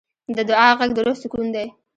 [0.35, 1.67] د دعا غږ د روح سکون دی.